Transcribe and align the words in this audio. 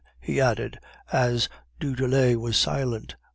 he 0.19 0.41
added, 0.41 0.79
as 1.11 1.47
du 1.79 1.95
Tillet 1.95 2.39
was 2.39 2.57
silent. 2.57 3.15